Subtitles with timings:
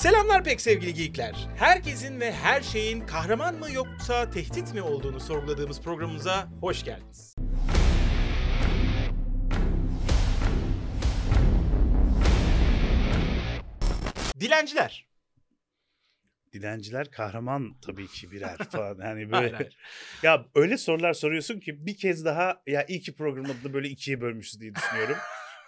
[0.00, 1.48] Selamlar pek sevgili geekler.
[1.56, 7.36] Herkesin ve her şeyin kahraman mı yoksa tehdit mi olduğunu sorguladığımız programımıza hoş geldiniz.
[14.40, 15.06] Dilenciler.
[16.52, 18.88] Dilenciler kahraman tabii ki birer falan.
[18.88, 19.76] Yani Hayır, böyle hayır.
[20.22, 24.20] ya öyle sorular soruyorsun ki bir kez daha ya iyi ki programın adını böyle ikiye
[24.20, 25.16] bölmüşüz diye düşünüyorum.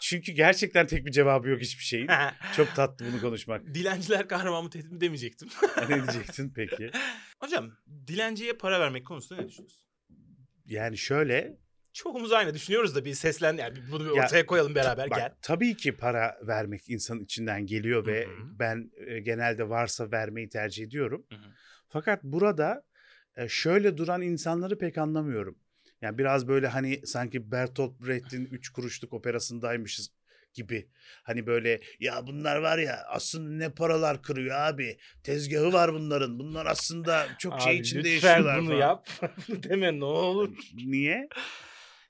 [0.03, 2.09] Çünkü gerçekten tek bir cevabı yok hiçbir şeyin.
[2.57, 3.67] Çok tatlı bunu konuşmak.
[3.75, 5.49] Dilenciler kahraman mı tehdit mi demeyecektim.
[5.89, 6.91] ne diyecektin peki?
[7.41, 7.71] Hocam
[8.07, 9.83] dilenciye para vermek konusunda ne düşünüyorsun?
[10.67, 11.57] Yani şöyle
[11.93, 15.35] Çoğumuz aynı düşünüyoruz da bir seslen yani bunu bir Ya, ortaya koyalım beraber bak gel.
[15.43, 18.59] tabii ki para vermek insanın içinden geliyor ve Hı hı.
[18.59, 21.27] ben e, genelde varsa vermeyi tercih ediyorum.
[21.29, 21.49] Hı hı.
[21.89, 22.83] Fakat burada
[23.37, 25.59] e, şöyle duran insanları pek anlamıyorum.
[26.03, 30.11] Yani biraz böyle hani sanki Bertolt Brecht'in Üç Kuruşluk operasındaymışız
[30.55, 30.89] gibi.
[31.23, 34.99] Hani böyle ya bunlar var ya aslında ne paralar kırıyor abi.
[35.23, 36.39] Tezgahı var bunların.
[36.39, 38.79] Bunlar aslında çok şey Abi içinde lütfen yaşıyorlar bunu falan.
[38.81, 39.09] yap.
[39.49, 40.57] Bunu deme ne olur.
[40.75, 41.29] Niye?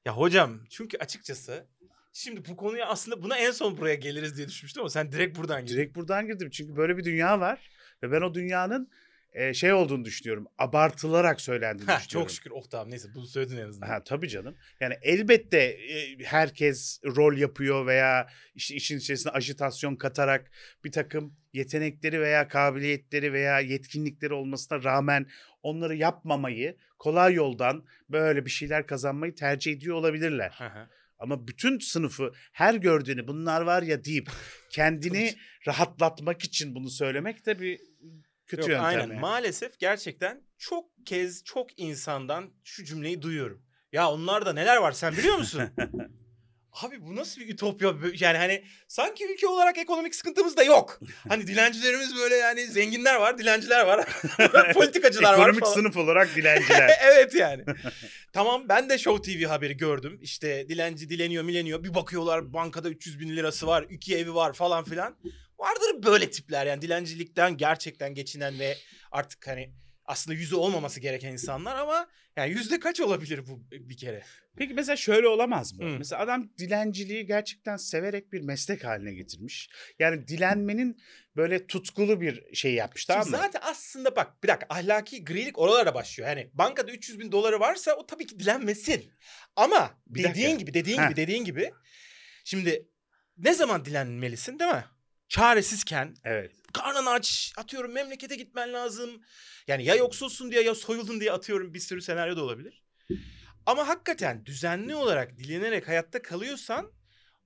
[0.04, 1.66] Ya hocam çünkü açıkçası
[2.12, 5.62] şimdi bu konuya aslında buna en son buraya geliriz diye düşünmüştüm ama sen direkt buradan
[5.62, 5.74] girdin.
[5.76, 6.50] Direkt buradan girdim.
[6.50, 7.70] Çünkü böyle bir dünya var.
[8.02, 8.90] Ve ben o dünyanın
[9.32, 10.46] e, şey olduğunu düşünüyorum.
[10.58, 12.28] Abartılarak söylendiğini Heh, düşünüyorum.
[12.28, 13.86] çok şükür oh tamam neyse bunu söyledin en azından.
[13.86, 14.56] Ha, tabii canım.
[14.80, 20.50] Yani elbette e, herkes rol yapıyor veya işte işin içerisine ajitasyon katarak
[20.84, 25.26] bir takım yetenekleri veya kabiliyetleri veya yetkinlikleri olmasına rağmen
[25.62, 30.54] onları yapmamayı, kolay yoldan böyle bir şeyler kazanmayı tercih ediyor olabilirler.
[30.58, 30.88] Hı hı.
[31.18, 34.30] Ama bütün sınıfı her gördüğünü bunlar var ya deyip
[34.70, 35.34] kendini
[35.66, 37.80] rahatlatmak için bunu söylemek de bir
[38.56, 38.84] kötü Yok, yöntem.
[38.84, 39.20] aynen yani.
[39.20, 43.62] maalesef gerçekten çok kez çok insandan şu cümleyi duyuyorum.
[43.92, 45.62] Ya onlarda neler var sen biliyor musun?
[46.72, 47.94] Abi bu nasıl bir ütopya?
[48.18, 51.00] Yani hani sanki ülke olarak ekonomik sıkıntımız da yok.
[51.28, 54.08] Hani dilencilerimiz böyle yani zenginler var, dilenciler var.
[54.74, 56.90] politikacılar var Ekonomik sınıf olarak dilenciler.
[57.02, 57.64] evet yani.
[58.32, 60.18] tamam ben de Show TV haberi gördüm.
[60.22, 61.84] İşte dilenci dileniyor mileniyor.
[61.84, 63.86] Bir bakıyorlar bankada 300 bin lirası var.
[63.90, 65.16] iki evi var falan filan.
[65.62, 68.76] Vardır böyle tipler yani dilencilikten gerçekten geçinen ve
[69.12, 69.72] artık hani
[70.04, 74.22] aslında yüzü olmaması gereken insanlar ama yani yüzde kaç olabilir bu bir kere?
[74.56, 75.84] Peki mesela şöyle olamaz mı?
[75.84, 75.98] Hı.
[75.98, 79.68] Mesela adam dilenciliği gerçekten severek bir meslek haline getirmiş.
[79.98, 81.02] Yani dilenmenin
[81.36, 83.36] böyle tutkulu bir şey yapmış tamam mı?
[83.36, 86.28] zaten aslında bak bir dakika ahlaki grilik oralara başlıyor.
[86.28, 89.12] Yani bankada 300 bin doları varsa o tabii ki dilenmesin.
[89.56, 90.60] Ama Bir dediğin dakika.
[90.60, 91.08] gibi dediğin Heh.
[91.08, 91.70] gibi dediğin gibi
[92.44, 92.88] şimdi
[93.38, 94.84] ne zaman dilenmelisin değil mi?
[95.32, 96.52] Çaresizken Evet.
[96.72, 99.10] karnın aç atıyorum memlekete gitmen lazım.
[99.68, 102.84] Yani ya yoksulsun diye ya soyuldun diye atıyorum bir sürü senaryo da olabilir.
[103.66, 106.92] Ama hakikaten düzenli olarak dilenerek hayatta kalıyorsan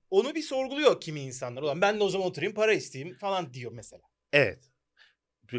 [0.09, 1.61] onu bir sorguluyor kimi insanlar.
[1.61, 4.03] Ulan ben de o zaman oturayım para isteyeyim falan diyor mesela.
[4.33, 4.71] Evet.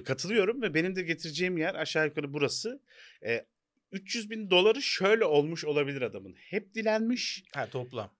[0.05, 2.83] Katılıyorum ve benim de getireceğim yer aşağı yukarı burası.
[3.27, 3.47] Ee,
[3.93, 6.35] 300 bin doları şöyle olmuş olabilir adamın.
[6.51, 8.18] Hep dilenmiş Ha toplam.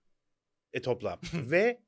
[0.73, 1.81] E, toplam ve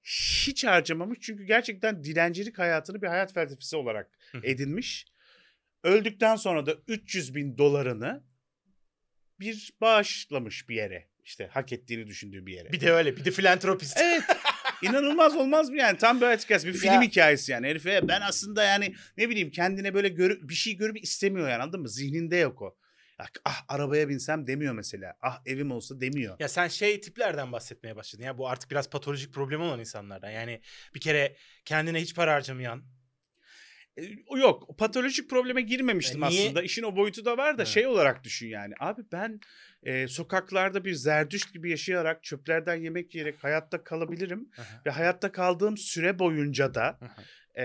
[0.46, 5.06] hiç harcamamış çünkü gerçekten dilencilik hayatını bir hayat felsefesi olarak edinmiş.
[5.84, 8.24] Öldükten sonra da 300 bin dolarını
[9.40, 11.08] bir bağışlamış bir yere.
[11.24, 12.72] İşte hak ettiğini düşündüğü bir yere.
[12.72, 13.96] Bir de öyle bir de filantropist.
[14.00, 14.22] Evet.
[14.82, 15.98] İnanılmaz olmaz mı yani?
[15.98, 17.66] Tam böyle açıkçası bir film Ya- hikayesi yani.
[17.66, 21.80] Herife ben aslında yani ne bileyim kendine böyle görü- bir şey görüp istemiyor yani anladın
[21.80, 21.88] mı?
[21.88, 22.76] Zihninde yok o.
[23.44, 25.14] Ah arabaya binsem demiyor mesela.
[25.22, 26.36] Ah evim olsa demiyor.
[26.40, 30.30] Ya sen şey tiplerden bahsetmeye başladın ya bu artık biraz patolojik problemi olan insanlardan.
[30.30, 30.60] Yani
[30.94, 32.84] bir kere kendine hiç para harcamayan.
[33.96, 34.02] E,
[34.38, 34.78] yok.
[34.78, 36.44] Patolojik probleme girmemiştim E, niye?
[36.44, 36.62] aslında.
[36.62, 37.66] İşin o boyutu da var da Ha.
[37.66, 38.74] şey olarak düşün yani.
[38.80, 39.40] Abi ben
[39.82, 44.50] e, sokaklarda bir zerdüşt gibi yaşayarak çöplerden yemek yiyerek hayatta kalabilirim.
[44.86, 46.98] Ve hayatta kaldığım süre boyunca da
[47.58, 47.64] e,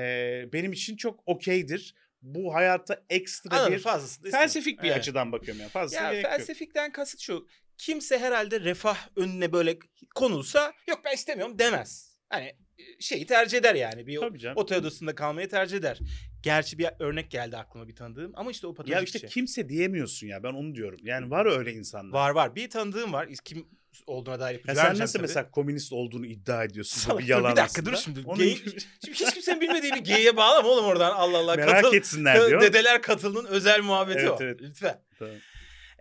[0.53, 1.95] benim için çok okeydir.
[2.25, 4.97] Bu hayata ekstra Anladım bir fazlasını felsefik bir Evet.
[4.97, 5.69] açıdan bakıyorum yani.
[5.72, 6.34] Fazlasına Ya gerek yok.
[6.34, 7.47] felsefikten kasıt şu.
[7.78, 9.78] Kimse herhalde refah önüne böyle
[10.16, 12.18] konulsa yok ben istemiyorum demez.
[12.30, 14.08] Hani e, şeyi tercih eder yani.
[14.08, 14.18] Bir
[14.56, 16.00] otel odasında kalmayı tercih eder.
[16.44, 19.29] Gerçi bir örnek geldi aklıma bir tanıdığım ama işte o patolojik Ya işte şey.
[19.29, 20.99] kimse diyemiyorsun ya ben onu diyorum.
[21.03, 22.14] Yani var öyle insanlar.
[22.14, 22.55] Var var.
[22.55, 23.29] Bir tanıdığım var.
[23.46, 23.67] Kim
[24.08, 25.22] olduğuna dair ipucu sen nasıl tabii.
[25.22, 26.97] mesela komünist olduğunu iddia ediyorsun?
[26.97, 27.92] Bu Salak, bir yalan bir dakika aslında.
[27.96, 28.20] dur şimdi.
[28.26, 28.56] Onun Gay-
[29.06, 31.12] Şimdi hiç kimsenin bilmediği bir geyiğe bağlama oğlum oradan.
[31.12, 31.56] Allah Allah.
[31.56, 32.62] Merak Katıl- etsinler diyor.
[32.62, 34.38] Dedeler katılının özel muhabbeti Evet, o.
[34.44, 34.62] evet.
[34.62, 35.02] Lütfen.
[35.20, 35.36] Tamam.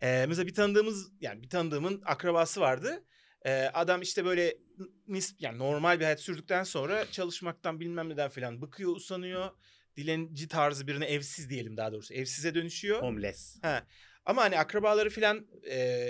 [0.03, 3.05] Ee, mesela bir tanıdığımız yani bir tanıdığımın akrabası vardı.
[3.47, 4.55] Ee, adam işte böyle
[5.09, 9.51] nis yani normal bir hayat sürdükten sonra çalışmaktan bilmem neden falan bıkıyor, usanıyor.
[9.97, 12.15] Dilenci tarzı birine evsiz diyelim daha doğrusu.
[12.15, 13.03] Evsize dönüşüyor.
[13.03, 13.59] Homeless.
[13.63, 13.87] Ha.
[14.27, 16.07] Ama hani akrabaları falan e,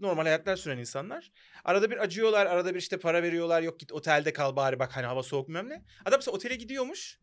[0.00, 1.32] normal hayatlar süren insanlar.
[1.64, 3.62] Arada bir acıyorlar, arada bir işte para veriyorlar.
[3.62, 5.84] Yok git otelde kal bari bak hani hava soğuk bilmem ne.
[6.04, 7.18] Adam mesela otele gidiyormuş.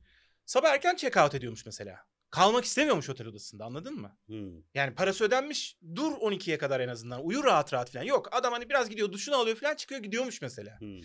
[0.46, 2.06] sabah erken check out ediyormuş mesela.
[2.30, 4.18] Kalmak istemiyormuş otel odasında anladın mı?
[4.26, 4.62] Hmm.
[4.74, 8.04] Yani parası ödenmiş dur 12'ye kadar en azından uyu rahat rahat falan.
[8.04, 10.80] Yok adam hani biraz gidiyor duşunu alıyor falan çıkıyor gidiyormuş mesela.
[10.80, 11.02] Hmm.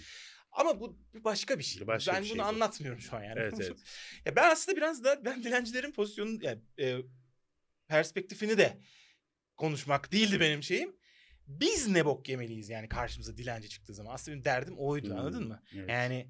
[0.52, 1.86] Ama bu bu başka bir şey.
[1.86, 2.48] Başka ben bir bunu şey bu.
[2.48, 3.40] anlatmıyorum şu an yani.
[3.40, 3.76] Evet, evet.
[4.26, 6.96] ya ben aslında biraz da ben dilencilerin pozisyonu yani, e,
[7.88, 8.78] perspektifini de
[9.56, 10.96] konuşmak değildi benim şeyim.
[11.48, 14.14] Biz ne bok yemeliyiz yani karşımıza dilenci çıktığı zaman.
[14.14, 15.48] Aslında benim derdim oydu anladın Hmm.
[15.48, 15.62] mı?
[15.76, 15.90] Evet.
[15.90, 16.28] Yani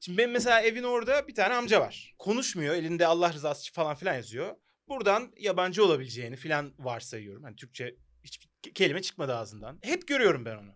[0.00, 2.14] şimdi benim mesela evin orada bir tane amca var.
[2.18, 4.56] Konuşmuyor elinde Allah rızası için falan filan yazıyor.
[4.88, 7.42] Buradan yabancı olabileceğini filan varsayıyorum.
[7.42, 9.78] Hani Türkçe hiçbir ke- kelime çıkmadı ağzından.
[9.82, 10.74] Hep görüyorum ben onu.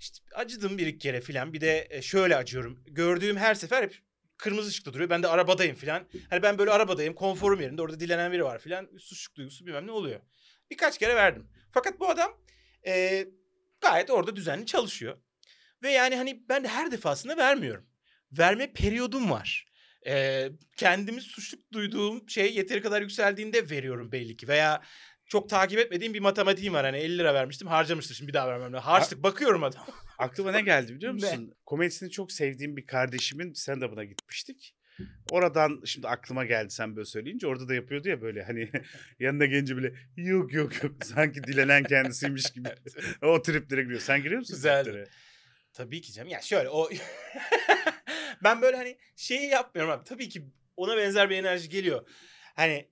[0.00, 1.52] İşte acıdım bir iki kere filan.
[1.52, 2.84] Bir de e, şöyle acıyorum.
[2.86, 3.98] Gördüğüm her sefer hep
[4.36, 5.10] kırmızı ışıkta duruyor.
[5.10, 6.08] Ben de arabadayım filan.
[6.30, 7.82] Hani ben böyle arabadayım, konforum yerinde.
[7.82, 8.88] Orada dilenen biri var filan.
[8.98, 10.20] Suçluluk duygusu bilmem ne oluyor.
[10.70, 11.46] Birkaç kere verdim.
[11.70, 12.32] Fakat bu adam
[12.86, 13.26] e,
[13.80, 15.18] gayet orada düzenli çalışıyor.
[15.82, 17.86] Ve yani hani ben de her defasında vermiyorum.
[18.32, 19.68] Verme periyodum var.
[20.06, 24.48] Ee, kendimi suçluluk duyduğum şey yeteri kadar yükseldiğinde veriyorum belli ki.
[24.48, 24.82] Veya
[25.26, 26.84] çok takip etmediğim bir matematiğim var.
[26.84, 28.86] Hani 50 lira vermiştim harcamıştır şimdi bir daha vermem lazım.
[28.86, 29.86] Harçlık bakıyorum adam.
[30.18, 31.30] Aklıma ne geldi biliyor Ne?
[31.30, 31.54] musun?
[31.66, 34.74] Komedisini çok sevdiğim bir kardeşimin stand-up'ına gitmiştik.
[35.30, 38.70] Oradan şimdi aklıma geldi sen böyle söyleyince orada da yapıyordu ya böyle hani
[39.20, 42.68] yanına gelince bile yok yok yok sanki dilenen kendisiymiş gibi
[43.22, 44.00] o triplere giriyor.
[44.00, 44.84] Sen giriyor musun Güzeldi.
[44.84, 45.08] triplere?
[45.72, 46.28] Tabii ki canım.
[46.28, 46.90] Ya şöyle o
[48.44, 50.04] ben böyle hani şeyi yapmıyorum abi.
[50.04, 50.42] Tabii ki
[50.76, 52.08] ona benzer bir enerji geliyor.
[52.54, 52.88] Hani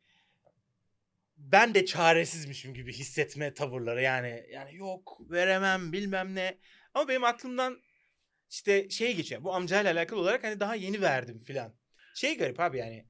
[1.37, 6.59] ben de çaresizmişim gibi hissetme tavırları yani yani yok veremem bilmem ne.
[6.95, 7.81] Ama benim aklımdan
[8.51, 9.45] işte şey geçiyor.
[9.45, 11.75] Bu amcayla alakalı olarak hani daha yeni verdim filan.
[12.17, 13.07] Şey garip abi yani.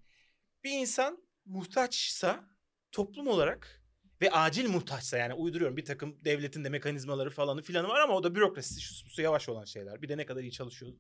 [0.64, 2.44] Bir insan muhtaçsa
[2.92, 3.82] toplum olarak
[4.20, 8.22] ve acil muhtaçsa yani uyduruyorum bir takım devletin de mekanizmaları falanı filanı var ama o
[8.22, 8.80] da bürokrasisi
[9.14, 10.02] şu yavaş olan şeyler.
[10.02, 10.92] Bir de ne kadar iyi çalışıyor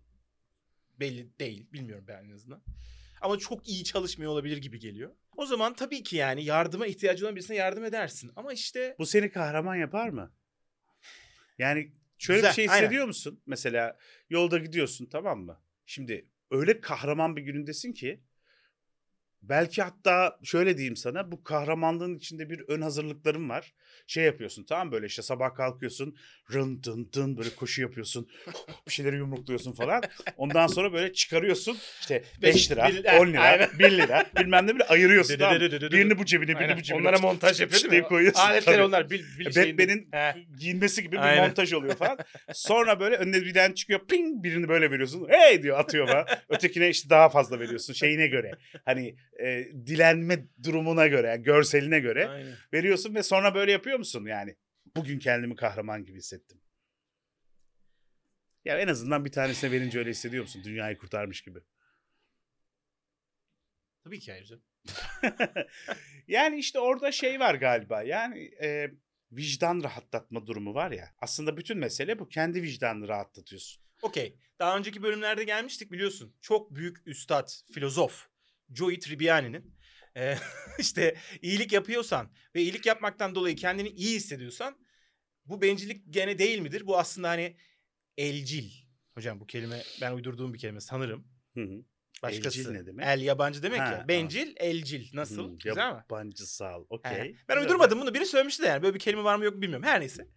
[1.00, 2.62] belli değil bilmiyorum ben en azından.
[3.20, 5.16] Ama çok iyi çalışmıyor olabilir gibi geliyor.
[5.36, 8.32] O zaman tabii ki yani yardıma ihtiyacı olan birisine yardım edersin.
[8.36, 10.32] Ama işte Bu seni kahraman yapar mı?
[11.58, 12.82] Yani şöyle Güzel, bir şey aynen.
[12.82, 13.42] hissediyor musun?
[13.46, 13.98] Mesela
[14.30, 15.62] yolda gidiyorsun tamam mı?
[15.86, 18.20] Şimdi öyle kahraman bir günündesin ki
[19.48, 23.72] belki hatta şöyle diyeyim sana bu kahramanlığın içinde bir ön hazırlıkların var.
[24.06, 26.16] Şey yapıyorsun tamam böyle işte sabah kalkıyorsun
[26.52, 28.28] rın dın dın böyle koşu yapıyorsun
[28.86, 30.02] bir şeyleri yumrukluyorsun falan.
[30.36, 33.68] Ondan sonra böyle çıkarıyorsun işte 5 lira bir- 10 lira aynen.
[33.78, 35.60] 1 lira bilmem ne bile ayırıyorsun tamam.
[35.60, 36.76] Birini bu cebine birini Aynen.
[36.78, 37.00] bu cebine.
[37.02, 38.08] Onlara montaj yapıyor değil mi?
[38.08, 38.40] koyuyorsun.
[38.40, 39.10] Aletler onlar.
[39.10, 40.10] Bil, bil Batman'in
[40.58, 42.18] giyinmesi gibi bir montaj oluyor falan.
[42.52, 45.26] Sonra böyle önüne bir tane çıkıyor ping birini böyle veriyorsun.
[45.28, 46.26] Hey diyor atıyor falan.
[46.48, 48.50] Ötekine işte daha fazla veriyorsun şeyine göre.
[48.84, 52.54] Hani e, dilenme durumuna göre yani görseline göre Aynen.
[52.72, 54.56] veriyorsun ve sonra böyle yapıyor musun yani?
[54.96, 56.60] Bugün kendimi kahraman gibi hissettim.
[58.64, 60.62] Ya en azından bir tanesine verince öyle hissediyor musun?
[60.64, 61.58] Dünyayı kurtarmış gibi.
[64.04, 64.62] Tabii ki canım.
[66.28, 68.02] yani işte orada şey var galiba.
[68.02, 68.90] Yani e,
[69.32, 71.14] vicdan rahatlatma durumu var ya.
[71.18, 72.28] Aslında bütün mesele bu.
[72.28, 73.82] Kendi vicdanını rahatlatıyorsun.
[74.02, 74.38] Okey.
[74.58, 76.34] Daha önceki bölümlerde gelmiştik biliyorsun.
[76.40, 78.28] Çok büyük üstad, filozof
[78.74, 79.74] Joey Tribbiani'nin
[80.16, 80.36] e,
[80.78, 84.76] işte iyilik yapıyorsan ve iyilik yapmaktan dolayı kendini iyi hissediyorsan
[85.44, 86.86] bu bencillik gene değil midir?
[86.86, 87.56] Bu aslında hani
[88.16, 88.70] elcil.
[89.14, 91.28] Hocam bu kelime ben uydurduğum bir kelime sanırım.
[91.54, 91.84] Hı hı.
[92.22, 92.60] Başkası.
[92.60, 93.06] Elcil ne demek?
[93.06, 94.08] El yabancı demek Ha, ya.
[94.08, 95.08] Bencil, elcil.
[95.12, 95.48] Nasıl?
[95.48, 96.04] Hmm, Güzel mi?
[96.10, 96.84] Yabancısal.
[96.88, 97.36] Okey.
[97.48, 98.14] Ben uydurmadım bunu.
[98.14, 98.82] Biri söylemişti de yani.
[98.82, 99.86] Böyle bir kelime var mı yok bilmiyorum.
[99.86, 100.28] Her neyse.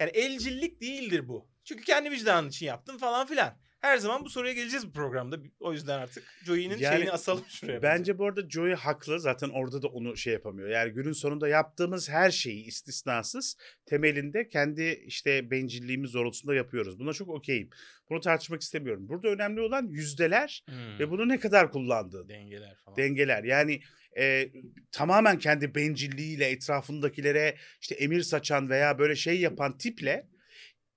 [0.00, 1.50] Yani elcillik değildir bu.
[1.64, 3.58] Çünkü kendi vicdanın için yaptım falan filan.
[3.80, 5.36] Her zaman bu soruya geleceğiz bu programda.
[5.60, 7.82] O yüzden artık Joey'nin Yani şeyini asalım şuraya.
[7.82, 9.20] Bence bu arada Joey haklı.
[9.20, 10.68] Zaten orada da onu şey yapamıyor.
[10.68, 13.56] Yani günün sonunda yaptığımız her şeyi istisnasız
[13.86, 16.98] temelinde kendi işte bencilliğimiz doğrultusunda yapıyoruz.
[16.98, 17.70] Buna çok okeyim.
[18.10, 19.08] Bunu tartışmak istemiyorum.
[19.08, 20.98] Burada önemli olan yüzdeler Hmm.
[20.98, 22.28] ve bunu ne kadar kullandığın.
[22.28, 22.96] dengeler falan.
[22.96, 23.44] dengeler.
[23.44, 23.80] Yani
[24.18, 24.48] e,
[24.92, 30.28] tamamen kendi bencilliğiyle etrafındakilere işte emir saçan veya böyle şey yapan tiple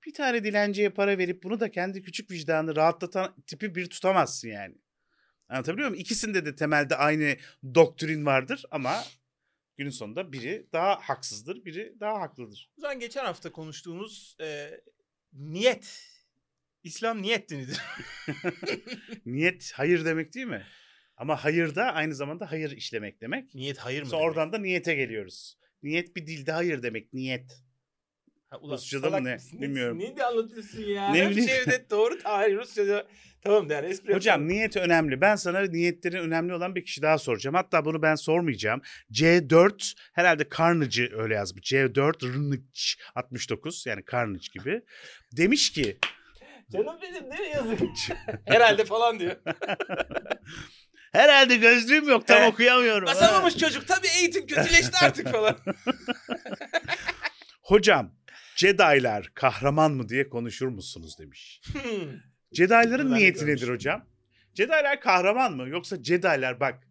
[0.06, 4.76] bir tane dilenciye para verip bunu da kendi küçük vicdanını rahatlatan tipi bir tutamazsın yani.
[5.50, 6.02] Anlatabiliyor muyum?
[6.02, 7.36] İkisinde de temelde aynı
[7.76, 9.04] doktrin vardır ama
[9.78, 12.70] günün sonunda biri daha haksızdır, biri daha haklıdır.
[12.78, 14.72] O zaman geçen hafta konuştuğumuz e,
[15.34, 16.08] niyet.
[16.84, 17.82] İslam niyet dinidir.
[19.26, 20.66] Niyet hayır demek değil mi?
[21.18, 23.56] Ama hayır da aynı zamanda hayır işlemek demek.
[23.56, 24.10] niyet hayır mı?
[24.10, 24.32] Sonra demek?
[24.32, 25.58] oradan da niyete geliyoruz.
[25.84, 27.64] Niyet bir dilde hayır demek, niyet.
[28.52, 29.34] Ha, ulan Rusça'da mı ne?
[29.34, 29.62] mısın?
[29.62, 30.00] Bilmiyorum.
[30.00, 31.10] Ne de anlatıyorsun ya?
[31.12, 31.50] Ne bileyim.
[31.50, 33.08] şeyde doğru tarih Rusça'da.
[33.44, 34.48] Tamam da yani espri Hocam yapıyorum.
[34.48, 35.22] niyet önemli.
[35.22, 37.56] Ben sana niyetlerin önemli olan bir kişi daha soracağım.
[37.56, 38.82] Hatta bunu ben sormayacağım.
[39.14, 41.72] C4 herhalde Carnage öyle yazmış.
[41.72, 44.82] C4 Rnıç 69 yani Carnage gibi.
[45.38, 45.98] Demiş ki
[46.72, 47.80] Canım benim ne yazık.
[48.46, 49.36] Herhalde falan diyor.
[51.12, 52.54] Herhalde gözlüğüm yok tam Evet.
[52.54, 53.08] okuyamıyorum.
[53.08, 53.16] ha.
[53.16, 53.88] Basamamış çocuk.
[53.88, 55.58] Tabii eğitim kötüleşti artık falan.
[57.62, 58.12] Hocam
[58.56, 61.62] Jedi'lar kahraman mı diye konuşur musunuz demiş.
[61.72, 62.10] Hmm.
[62.52, 64.06] Jedi'ların niyeti nedir hocam?
[64.54, 66.88] Jedi'lar kahraman mı yoksa Jedi'lar bak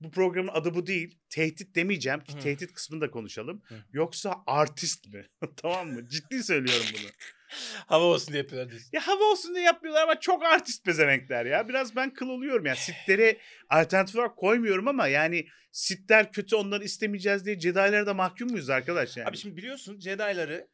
[0.00, 1.18] bu programın adı bu değil.
[1.28, 2.38] Tehdit demeyeceğim ki Hı.
[2.40, 3.62] tehdit kısmını da konuşalım.
[3.68, 3.74] Hı.
[3.92, 5.26] Yoksa artist mi?
[5.56, 6.08] tamam mı?
[6.08, 7.10] Ciddi söylüyorum bunu.
[7.86, 8.90] Hava olsun diye yapıyorlar diyorsun.
[8.92, 11.68] Ya hava olsun diye yapmıyorlar ama çok artist pezevenkler ya.
[11.68, 12.76] Biraz ben kıl oluyorum ya.
[12.76, 13.38] Sitleri
[13.70, 19.16] alternatif olarak koymuyorum ama yani sitler kötü onları istemeyeceğiz diye Jedi'lara da mahkum muyuz arkadaş
[19.16, 19.28] yani?
[19.28, 20.68] Abi şimdi biliyorsun Jedi'ları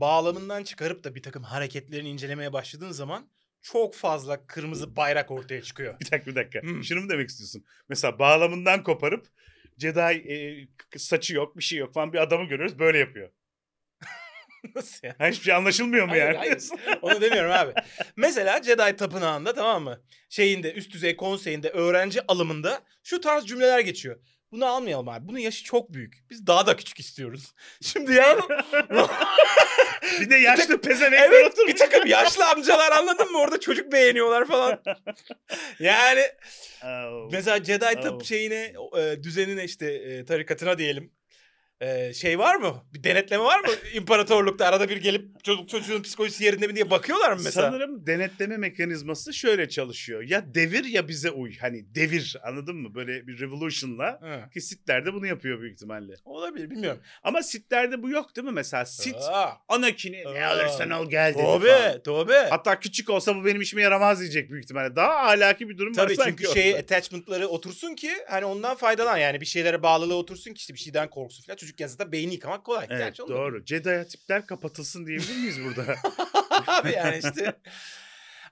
[0.00, 3.28] bağlamından çıkarıp da bir takım hareketlerini incelemeye başladığın zaman
[3.62, 5.94] çok fazla kırmızı bayrak ortaya çıkıyor.
[6.00, 6.62] Bir dakika bir dakika.
[6.62, 6.84] Hmm.
[6.84, 7.64] Şunu mu demek istiyorsun?
[7.88, 9.26] Mesela bağlamından koparıp
[9.78, 13.30] Jedi e, saçı yok bir şey yok falan bir adamı görüyoruz böyle yapıyor.
[14.74, 15.14] Nasıl ya?
[15.18, 16.36] Ha, hiçbir şey anlaşılmıyor mu Hayır, yani?
[16.36, 16.62] hayır.
[17.02, 17.72] Onu demiyorum abi.
[18.16, 20.02] Mesela Jedi Tapınağı'nda tamam mı?
[20.28, 24.20] Şeyinde üst düzey konseyinde öğrenci alımında şu tarz cümleler geçiyor.
[24.54, 25.28] Bunu almayalım abi.
[25.28, 26.24] Bunun yaşı çok büyük.
[26.30, 27.52] Biz daha da küçük istiyoruz.
[27.82, 28.40] Şimdi yani
[30.20, 31.72] bir de yaşlı pezevenkler evet oturmuş.
[31.74, 33.38] bir takım yaşlı amcalar anladın mı?
[33.38, 34.82] Orada çocuk beğeniyorlar falan.
[35.78, 36.22] Yani
[36.84, 37.28] Oh.
[37.32, 38.02] mesela Jedi Oh.
[38.02, 41.12] tap şeyine e, düzenine işte e, tarikatına diyelim.
[42.14, 42.84] Şey var mı?
[42.94, 43.66] Bir denetleme var mı?
[43.94, 47.70] İmparatorlukta arada bir gelip çocuk çocuğun psikolojisi yerinde mi diye bakıyorlar mı mesela?
[47.70, 50.22] Sanırım denetleme mekanizması şöyle çalışıyor.
[50.22, 51.56] Ya devir ya bize uy.
[51.60, 52.94] Hani devir anladın mı?
[52.94, 54.06] Böyle bir revolution'la.
[54.20, 54.50] Ha.
[54.50, 56.12] Ki Sith'ler de bunu yapıyor büyük ihtimalle.
[56.24, 57.00] Olabilir bilmiyorum.
[57.22, 58.52] Ama Sith'lerde bu yok değil mi?
[58.52, 60.50] Mesela Sith Aa, Anakin'i ne Aa.
[60.50, 62.02] alırsan al gel dedi Tabii falan.
[62.02, 62.50] tabii.
[62.50, 64.96] Hatta küçük olsa bu benim işime yaramaz diyecek büyük ihtimalle.
[64.96, 66.60] Daha ahlaki bir durum Tabii var sanki çünkü orada.
[66.60, 70.78] şey attachment'ları otursun ki hani ondan faydalan yani bir şeylere bağlılığı otursun ki işte bir
[70.78, 71.56] şeyden korksun falan.
[71.64, 72.86] Çocukken zaten beyni yıkamak kolay.
[72.90, 73.64] Evet Gerçi onu da doğru.
[73.66, 75.94] Jedi tipler kapatılsın diyebilir miyiz burada?
[76.66, 77.52] Abi yani işte.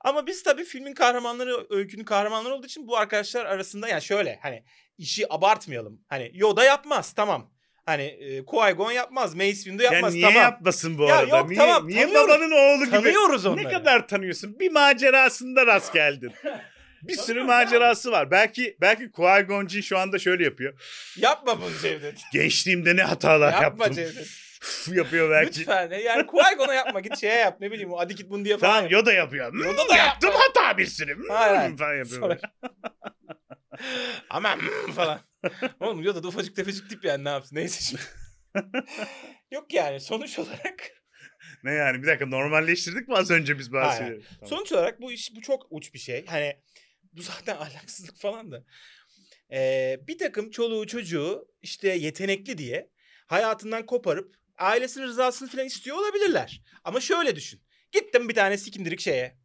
[0.01, 4.65] Ama biz tabii filmin kahramanları, öykünün kahramanları olduğu için bu arkadaşlar arasında yani şöyle hani
[4.99, 6.01] işi abartmayalım.
[6.09, 7.51] Hani Yoda yapmaz tamam.
[7.87, 10.43] Hani e, Qui-Gon yapmaz, Mace Windu ya yapmaz niye tamam.
[10.43, 11.37] yapmasın bu Ya arada?
[11.39, 12.29] yok, niye tamam, niye tanıyoruz.
[12.29, 12.91] babanın oğlu gibi?
[12.91, 13.65] Tanıyoruz onları.
[13.65, 14.59] Ne kadar tanıyorsun?
[14.61, 16.33] Bir macerasında rast geldin.
[17.03, 18.31] Bir sürü macerası var.
[18.31, 20.81] Belki belki Qui-Gon Jinn şu anda şöyle yapıyor.
[21.17, 22.21] Yapma bunu Cevdet.
[22.33, 23.93] Gençliğimde ne hatalar Yapma yaptım.
[23.95, 24.27] Cevdet.
[24.89, 25.61] yapıyor belki.
[25.61, 25.91] Lütfen.
[25.91, 28.73] Yani Qui-Gon'a yapma git şeye yap ne bileyim o hadi git bunu diye falan.
[28.73, 28.93] Tamam yap.
[28.93, 29.53] Yoda yapıyor.
[29.53, 30.45] Hmm, Yoda da yaptım yapma.
[30.45, 31.17] hata bir sürü.
[31.17, 32.39] Hmm, Hayır, falan yapıyor.
[34.31, 35.21] Aman hmm falan.
[35.81, 38.03] Oğlum Yoda da ufacık tefecik tip yani ne yapsın neyse şimdi.
[39.53, 40.91] Yok yani sonuç olarak
[41.65, 43.97] Ne yani bir dakika normalleştirdik mi az önce biz şeyleri?
[43.99, 44.47] Tamam.
[44.47, 46.27] Sonuç olarak bu iş bu çok uç bir şey.
[46.27, 46.57] Hani
[47.13, 48.65] bu zaten ahlaksızlık falan da.
[49.53, 52.91] Ee, bir takım çoluğu çocuğu işte yetenekli diye
[53.27, 56.63] hayatından koparıp ailesinin rızasını falan istiyor olabilirler.
[56.85, 57.63] Ama şöyle düşün.
[57.93, 59.39] Gittim bir tane sikindirik şeye.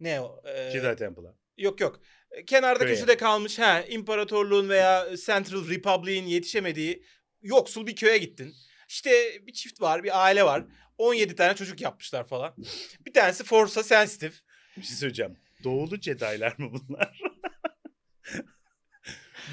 [0.00, 0.42] Ne o?
[0.44, 1.34] Ee, Jedi Temple'a.
[1.56, 2.00] yok yok.
[2.46, 2.94] Kenarda Köye.
[2.94, 7.04] köşede kalmış ha imparatorluğun veya Central Republic'in yetişemediği
[7.42, 8.54] yoksul bir köye gittin.
[8.88, 9.10] İşte
[9.46, 10.64] bir çift var, bir aile var.
[10.98, 12.54] 17 tane çocuk yapmışlar falan.
[13.06, 14.32] Bir tanesi Force'a sensitive.
[14.76, 15.36] Bir şey söyleyeceğim.
[15.64, 17.20] Doğulu Jedi'lar mı bunlar?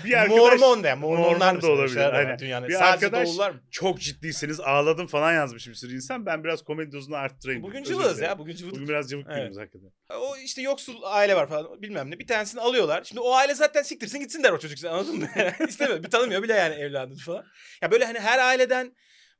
[0.05, 0.95] bir arkadaş Mormon da.
[0.95, 2.39] Mormonlar Mormon da olabilir, aynen.
[2.39, 2.67] Dünyanın.
[2.67, 3.61] Bir Sadece arkadaş- doğullar mı?
[3.71, 6.25] çok ciddiyseniz ağladım falan yazmış bir sürü insan.
[6.25, 7.63] Ben biraz komedi dozunu arttırayım.
[7.63, 8.39] Bugün cıvız ya.
[8.39, 8.73] Bugün cıvız.
[8.73, 9.37] Bugün biraz cıvık Evet.
[9.37, 9.91] günümüz hakikaten.
[10.19, 12.19] O işte yoksul aile var falan bilmem ne.
[12.19, 13.03] Bir tanesini alıyorlar.
[13.03, 14.85] Şimdi o aile zaten siktirsin gitsin der o çocuk.
[14.85, 15.27] Anladın mı?
[15.67, 16.03] İstemiyor.
[16.03, 17.45] Bir tanımıyor bile yani evladını falan.
[17.81, 18.95] Ya böyle hani her aileden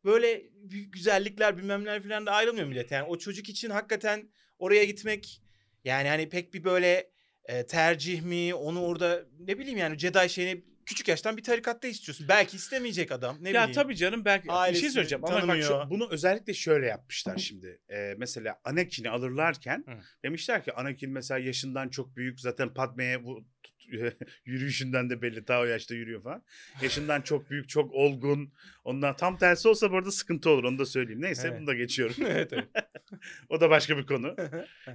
[0.05, 2.91] böyle güzellikler bilmem neler falan da ayrılmıyor millet.
[2.91, 5.41] Yani o çocuk için hakikaten oraya gitmek
[5.87, 7.09] yani hani pek bir böyle
[7.45, 12.27] e, tercih mi onu orada ne bileyim yani Jedi şeyini küçük yaştan bir tarikatta istiyorsun.
[12.29, 13.37] Belki istemeyecek adam.
[13.41, 13.71] Ne ya bileyim.
[13.71, 15.89] tabii canım belki bir Ailesini şey söyleyeceğim ama bak şu, tanımıyor.
[15.89, 17.79] bunu özellikle şöyle yapmışlar şimdi.
[17.89, 19.99] Ee, mesela Anakin'i alırlarken Hı.
[20.23, 23.45] demişler ki Anakin mesela yaşından çok büyük zaten Padme'ye bu
[24.45, 26.43] yürüyüşünden de belli ta o yaşta yürüyor falan.
[26.81, 28.53] Yaşından çok büyük, çok olgun.
[28.83, 31.21] Ondan tam tersi olsa bu arada sıkıntı olur onu da söyleyeyim.
[31.21, 31.59] Neyse Evet.
[31.59, 32.15] bunu da geçiyorum.
[32.29, 32.67] evet, evet.
[33.49, 34.35] o da başka bir konu.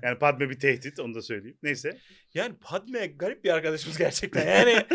[0.02, 1.58] Yani Padme bir tehdit onu da söyleyeyim.
[1.62, 1.98] Neyse.
[2.34, 4.46] Yani Padme garip bir arkadaşımız gerçekten.
[4.46, 4.86] Yani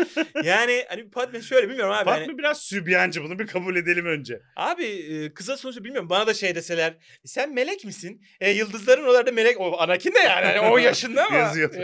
[0.44, 2.04] yani hani Padme şöyle bilmiyorum abi.
[2.04, 4.40] Padme hani- biraz sübyancı bunu bir kabul edelim önce.
[4.56, 6.94] abi e, kıza sonuçta bilmiyorum bana da şey deseler.
[7.24, 8.22] sen melek misin?
[8.40, 9.60] E, yıldızların oralarda melek.
[9.60, 10.46] O Anakin de yani.
[10.46, 11.36] hani o yaşında ama.
[11.36, 11.74] Yazıyor.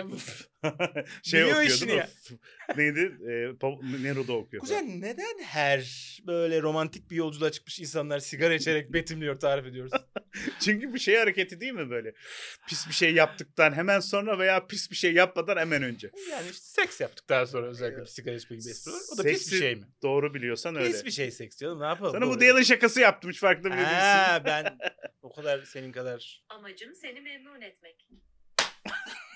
[0.65, 2.07] E, şey Biliyor okuyor işini değil mi?
[2.69, 2.77] ya.
[2.77, 3.01] Neydi?
[3.61, 4.61] Pa- Nero'da okuyor.
[4.61, 5.81] Kuzen neden her
[6.27, 9.93] böyle romantik bir yolculuğa çıkmış insanlar sigara içerek betimliyor tarif ediyoruz?
[10.61, 12.15] Çünkü bu şey hareketi değil mi böyle?
[12.69, 16.11] Pis bir şey yaptıktan hemen sonra veya pis bir şey yapmadan hemen önce.
[16.31, 19.01] Yani işte seks yaptıktan sonra özellikle bir sigara içmek gibi espri var.
[19.15, 19.87] O da pis bir şey mi?
[20.03, 20.93] Doğru biliyorsan öyle.
[20.93, 22.13] Pis bir şey seks canım ne yapalım?
[22.13, 22.41] Sana bu.
[22.41, 24.45] Dale'ın şakası yaptım hiç farkında bile değilsin.
[24.45, 24.79] Ben
[25.23, 28.09] o kadar senin kadar Amacım seni memnun etmek.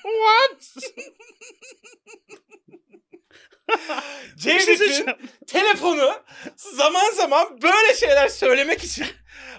[0.03, 0.85] What?
[4.43, 5.17] Şey Cevdet'in söyleyeceğim.
[5.47, 6.23] telefonu
[6.57, 9.07] zaman zaman böyle şeyler söylemek için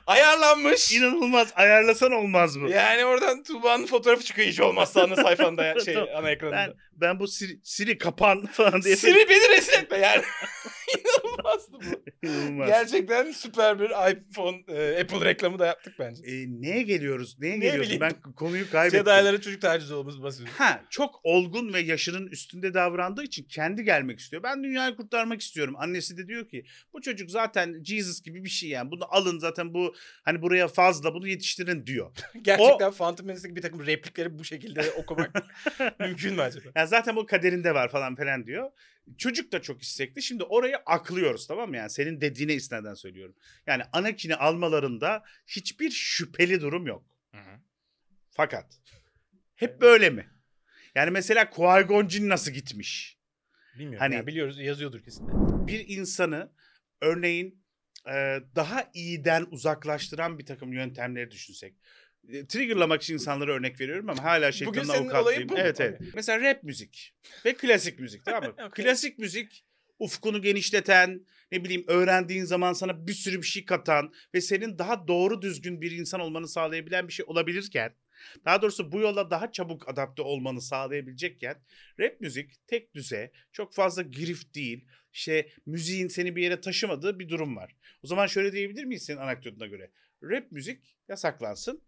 [0.08, 0.92] ayarlanmış.
[0.92, 1.48] İnanılmaz.
[1.56, 2.72] Ayarlasan olmaz mı?
[2.72, 6.56] Yani oradan Tuğba'nın fotoğrafı çıkıyor hiç olmazsa ana sayfanda ya- şey ana ekranında.
[6.58, 8.96] Ben, ben bu Siri, Siri kapan falan diye.
[8.96, 10.24] Siri beni rezil etme yani.
[11.50, 12.28] İnanılmazdı bu.
[12.28, 12.68] İnanılmaz.
[12.68, 16.24] Gerçekten süper bir iPhone, e, Apple reklamı da yaptık bence.
[16.24, 17.40] E, neye geliyoruz?
[17.40, 17.82] Neye Ne geliyoruz?
[17.86, 18.02] bileyim.
[18.02, 19.00] Ben konuyu kaybettim.
[19.00, 20.50] Jedi'lara çocuk tacizi olması bahsediyor.
[20.58, 24.44] Ha çok olgun ve yaşının üstünde davrandığı için kendi gelmek istiyor.
[24.44, 25.76] Ben dünyayı kurtarmak istiyorum.
[25.78, 28.92] Annesi de diyor ki bu çocuk zaten Jesus gibi bir şey yani.
[28.92, 32.12] Bunu alın zaten bu hani buraya fazla bunu yetiştirin diyor.
[32.42, 35.32] Gerçekten Phantom Menace'deki bir takım replikleri bu şekilde okumak
[36.00, 36.70] mümkün mü acaba?
[36.76, 38.72] Yani zaten bu kaderinde var falan filan diyor.
[39.18, 40.22] Çocuk da çok istekli.
[40.22, 41.78] Şimdi orayı aklıyoruz tamam mı?
[41.78, 43.36] Yani senin dediğine istinaden söylüyorum.
[43.68, 47.06] Yani Anakin'i almalarında hiçbir şüpheli durum yok.
[48.32, 48.80] Fakat
[49.56, 50.30] hep böyle mi?
[50.96, 53.18] Yani mesela Qui-Gon nasıl gitmiş?
[53.76, 54.00] Bilmiyorum.
[54.00, 55.28] Hani- yani biliyoruz yazıyordur kesin.
[55.68, 56.52] bir insanı
[57.02, 57.64] örneğin
[58.56, 61.76] daha iyiden uzaklaştıran bir takım yöntemleri düşünsek.
[62.34, 65.50] E, Triggerlamak için insanlara örnek veriyorum ama hala şeytanın avukatlıyım.
[65.58, 66.02] Evet evet.
[66.16, 67.14] Mesela rap müzik
[67.46, 68.50] ve klasik müzik tamam mı?
[68.68, 68.86] Okey.
[68.86, 69.66] Klasik müzik
[70.00, 75.08] ufkunu genişleten, ne bileyim öğrendiğin zaman sana bir sürü bir şey katan ve senin daha
[75.08, 77.96] doğru düzgün bir insan olmanı sağlayabilen bir şey olabilirken
[78.46, 81.56] daha doğrusu bu yola daha çabuk adapte olmanı sağlayabilecekken
[82.00, 87.30] rap müzik tek düze, çok fazla girift değil, işte müziğin seni bir yere taşımadığı bir
[87.30, 87.76] durum var.
[88.04, 89.92] O zaman şöyle diyebilir miyiz senin anekdotuna göre?
[90.24, 91.82] Rap müzik yasaklansın.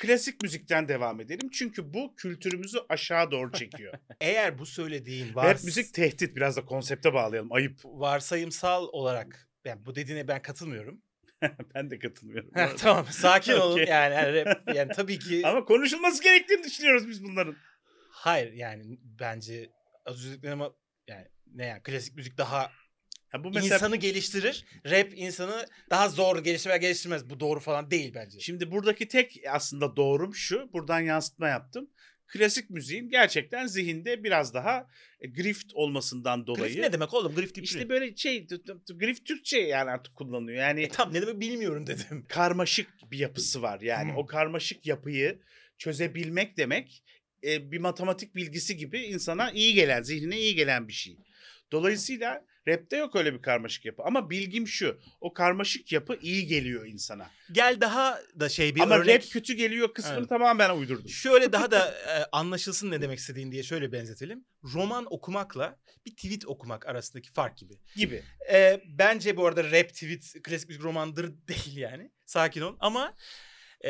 [0.00, 1.50] Klasik müzikten devam edelim.
[1.52, 3.94] Çünkü bu kültürümüzü aşağı doğru çekiyor.
[4.20, 6.36] Eğer bu söylediğin vars- Rap müzik tehdit.
[6.36, 7.52] Biraz da konsepte bağlayalım.
[7.52, 7.80] Ayıp.
[7.84, 11.02] varsayımsal olarak yani bu dediğine ben katılmıyorum.
[11.74, 12.50] ben de katılmıyorum.
[12.76, 13.84] tamam sakin olun Okey.
[13.86, 17.56] yani, yani rap yani tabii ki Ama konuşulması gerektiğini düşünüyoruz biz bunların.
[18.10, 18.82] hayır yani
[19.20, 19.70] bence
[20.06, 20.72] az önce ama
[21.08, 22.72] yani ne yani klasik müzik daha
[23.28, 24.64] Ha, bu mesela insanı geliştirir.
[24.90, 27.30] Rap insanı daha zor geliştirir veya geliştirmez.
[27.30, 28.40] Bu doğru falan değil bence.
[28.40, 30.72] Şimdi buradaki tek aslında doğrum şu.
[30.72, 31.90] Buradan yansıtma yaptım.
[32.26, 34.86] Klasik müziğin gerçekten zihinde biraz daha
[35.20, 36.64] e, grift olmasından dolayı.
[36.64, 37.34] Grift ne demek oğlum?
[37.34, 37.64] Grift tipi.
[37.64, 38.46] İşte böyle şey
[38.94, 40.58] grift Türkçe yani artık kullanılıyor.
[40.58, 42.24] Yani E, tam ne demek bilmiyorum dedim.
[42.28, 43.80] karmaşık bir yapısı var.
[43.80, 44.18] Yani Hmm.
[44.18, 45.38] o karmaşık yapıyı
[45.78, 47.02] çözebilmek demek
[47.44, 51.16] e, bir matematik bilgisi gibi insana iyi gelen, zihnine iyi gelen bir şey.
[51.72, 54.02] Dolayısıyla rapte yok öyle bir karmaşık yapı.
[54.02, 54.98] Ama bilgim şu.
[55.20, 57.30] O karmaşık yapı iyi geliyor insana.
[57.52, 59.24] Gel daha da şey bir Ama örnek.
[59.24, 60.28] rap kötü geliyor kısmını Evet.
[60.28, 61.08] tamamen uydurdum.
[61.08, 64.44] Şöyle daha da e, anlaşılsın ne demek istediğin diye şöyle benzetelim.
[64.74, 67.74] Roman okumakla bir tweet okumak arasındaki fark gibi.
[67.96, 68.22] Gibi.
[68.52, 72.10] E, bence bu arada rap, tweet, klasik müzik romandır değil yani.
[72.26, 72.76] Sakin ol.
[72.80, 73.14] Ama
[73.84, 73.88] e,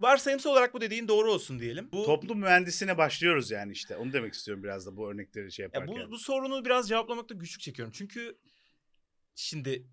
[0.00, 1.88] varsayımsal olarak bu dediğin doğru olsun diyelim.
[1.92, 3.96] Bu, Toplum mühendisine başlıyoruz yani işte.
[3.96, 6.06] Onu demek istiyorum biraz da bu örnekleri şey ya yaparken.
[6.06, 7.92] bu, bu sorunu biraz cevaplamakta güçlük çekiyorum.
[7.96, 8.38] Çünkü
[9.34, 9.86] şimdi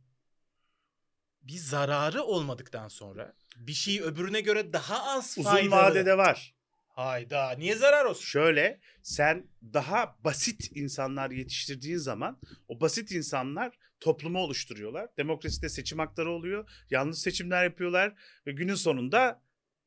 [1.42, 5.72] bir zararı olmadıktan sonra bir şeyi öbürüne göre daha az Uzun faydalı.
[5.72, 6.54] vadede var.
[6.88, 8.24] Hayda niye zarar olsun?
[8.26, 15.10] Şöyle sen daha basit insanlar yetiştirdiğin zaman o basit insanlar toplumu oluşturuyorlar.
[15.18, 16.70] Demokraside seçim hakları oluyor.
[16.90, 18.14] Yanlış seçimler yapıyorlar
[18.48, 19.43] ve günün sonunda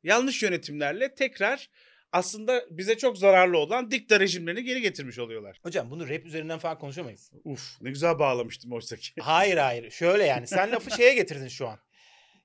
[0.07, 1.71] yanlış yönetimlerle tekrar
[2.13, 5.59] aslında bize çok zararlı olan dikta rejimlerini geri getirmiş oluyorlar.
[5.63, 7.31] Hocam bunu rap üzerinden falan konuşamayız.
[7.45, 9.13] Uf ne güzel bağlamıştım oysa ki.
[9.21, 9.91] Hayır hayır.
[9.91, 11.79] Şöyle yani sen lafı şeye getirdin şu an.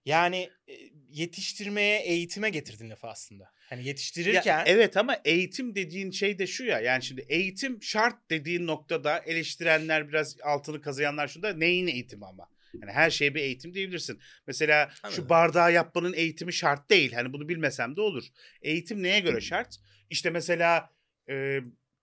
[0.05, 0.73] Yani e,
[1.09, 3.51] yetiştirmeye, eğitime getirdin lafı aslında.
[3.69, 6.79] Hani Ya, yetiştirirken evet ama eğitim dediğin şey de şu ya.
[6.79, 12.47] Yani şimdi eğitim şart dediğin noktada eleştirenler biraz altını kazıyanlar şunda neyin eğitimi ama?
[12.81, 14.19] Yani her şeye bir eğitim diyebilirsin.
[14.47, 15.23] Mesela Anladım.
[15.23, 17.13] şu bardağı yapmanın eğitimi şart değil.
[17.13, 18.23] Hani bunu bilmesem de olur.
[18.61, 19.75] Eğitim neye göre şart?
[20.09, 20.89] İşte mesela
[21.29, 21.59] e,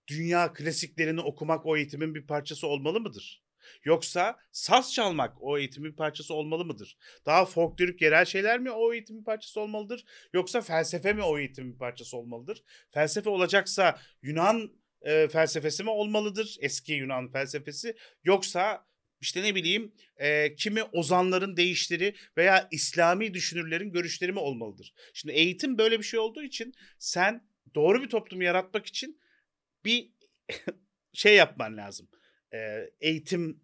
[0.07, 3.43] dünya klasiklerini okumak o eğitimin bir parçası olmalı mıdır?
[3.83, 6.97] Yoksa saz çalmak o eğitimin bir parçası olmalı mıdır?
[7.25, 10.05] Daha folklorik yerel şeyler mi o eğitimin parçası olmalıdır?
[10.33, 12.63] Yoksa felsefe mi o eğitimin bir parçası olmalıdır?
[12.91, 16.57] Felsefe olacaksa Yunan e, felsefesi mi olmalıdır?
[16.59, 17.95] Eski Yunan felsefesi.
[18.23, 18.85] Yoksa
[19.21, 24.93] işte ne bileyim e, kimi ozanların değişleri veya İslami düşünürlerin görüşleri mi olmalıdır?
[25.13, 29.21] Şimdi eğitim böyle bir şey olduğu için sen doğru bir toplum yaratmak için
[29.85, 30.11] bir
[31.13, 32.09] şey yapman lazım.
[32.53, 33.61] E, eğitim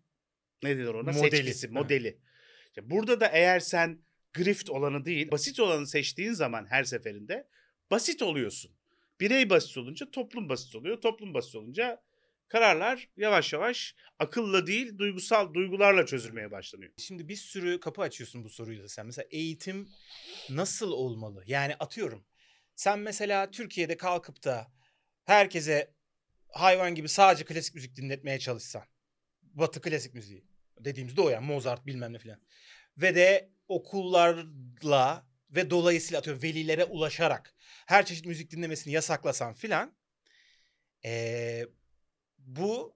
[0.64, 1.12] ne denir ona?
[1.12, 1.38] Modeli.
[1.38, 2.20] Seçkisi, modeli.
[2.68, 4.00] İşte burada da eğer sen
[4.34, 7.48] grift olanı değil, basit olanı seçtiğin zaman her seferinde
[7.92, 8.72] basit oluyorsun.
[9.20, 11.02] Birey basit olunca toplum basit oluyor.
[11.02, 12.02] Toplum basit olunca
[12.48, 16.92] kararlar yavaş yavaş akılla değil duygusal duygularla çözülmeye başlanıyor.
[16.98, 19.06] şimdi bir sürü kapı açıyorsun bu soruyu da sen.
[19.06, 19.90] Mesela eğitim
[20.50, 21.44] nasıl olmalı?
[21.48, 22.26] Yani atıyorum.
[22.76, 24.72] Sen mesela Türkiye'de kalkıp da
[25.24, 25.94] herkese
[26.50, 28.84] hayvan gibi sadece klasik müzik dinletmeye çalışsan.
[29.42, 30.46] Batı klasik müziği.
[30.80, 32.42] Dediğimizde o yani Mozart bilmem ne filan.
[32.98, 37.56] Ve de okullarla ve dolayısıyla atıyorum velilere ulaşarak
[37.86, 39.96] her çeşit müzik dinlemesini yasaklasan filan
[41.06, 41.66] ee,
[42.46, 42.96] bu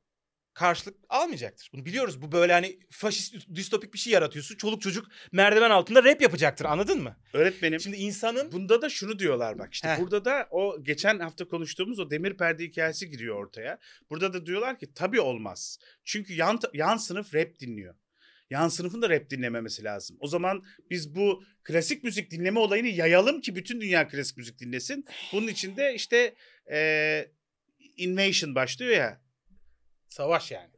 [0.53, 1.69] karşılık almayacaktır.
[1.73, 2.21] Bunu biliyoruz.
[2.21, 4.55] Bu böyle hani faşist distopik bir şey yaratıyorsun.
[4.55, 6.65] Çoluk çocuk merdiven altında rap yapacaktır.
[6.65, 7.17] Anladın mı?
[7.33, 9.99] Öğretmenim Şimdi insanın Bunda da şunu diyorlar bak işte Heh.
[9.99, 13.79] burada da o geçen hafta konuştuğumuz o demir perde hikayesi giriyor ortaya.
[14.09, 15.79] Burada da diyorlar ki tabii olmaz.
[16.03, 17.95] Çünkü yan, yan sınıf rap dinliyor.
[18.49, 20.17] Yan sınıfın da rap dinlememesi lazım.
[20.19, 25.05] O zaman biz bu klasik müzik dinleme olayını yayalım ki bütün dünya klasik müzik dinlesin.
[25.33, 26.35] Bunun için de işte
[26.69, 27.31] eee
[27.97, 29.21] invasion başlıyor ya.
[30.10, 30.72] Savaş yani.